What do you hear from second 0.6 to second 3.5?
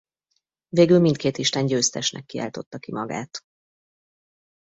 Végül mindkét isten győztesnek kiáltotta ki magát.